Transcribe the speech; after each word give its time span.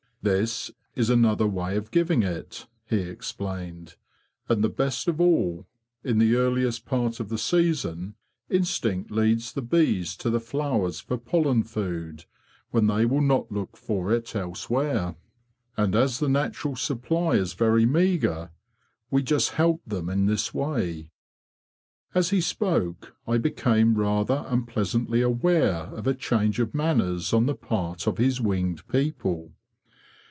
"This 0.23 0.69
is 0.93 1.09
another 1.09 1.47
way 1.47 1.75
of 1.75 1.89
giving 1.89 2.21
it,'' 2.21 2.67
he 2.85 2.97
explained,'' 2.99 3.95
and 4.47 4.63
the 4.63 4.69
best 4.69 5.07
of 5.07 5.19
all 5.19 5.65
in 6.03 6.19
the 6.19 6.35
earliest 6.35 6.85
part 6.85 7.19
of 7.19 7.29
the 7.29 7.39
season. 7.39 8.13
Instinct 8.47 9.09
leads 9.09 9.51
the 9.51 9.63
bees 9.63 10.15
to 10.17 10.29
the 10.29 10.39
flowers 10.39 10.99
for 10.99 11.17
pollen 11.17 11.63
food 11.63 12.25
when 12.69 12.85
they 12.85 13.03
will 13.03 13.23
not 13.23 13.51
look 13.51 13.75
for 13.75 14.11
it 14.11 14.35
else 14.35 14.65
31 14.65 14.65
32. 14.65 14.65
THE 14.67 14.67
BEE 14.67 14.77
MASTER 14.77 14.77
OF 14.77 14.77
WARRILOW 14.77 15.05
where; 15.07 15.83
and 15.87 15.95
as 15.95 16.19
the 16.19 16.29
natural 16.29 16.75
supply 16.75 17.31
is 17.31 17.53
very 17.53 17.85
meagre, 17.87 18.51
we 19.09 19.23
just 19.23 19.49
help 19.53 19.81
them 19.87 20.07
in 20.07 20.27
this 20.27 20.53
way." 20.53 21.09
As 22.13 22.29
he 22.29 22.41
spoke 22.41 23.15
I 23.25 23.39
became 23.39 23.95
rather 23.95 24.45
unpleasantly 24.47 25.23
aware 25.23 25.87
of 25.87 26.05
a 26.05 26.13
change 26.13 26.59
of 26.59 26.75
manners 26.75 27.33
on 27.33 27.47
the 27.47 27.55
part 27.55 28.05
of 28.05 28.19
his 28.19 28.39
winged 28.39 28.87
people. 28.87 29.53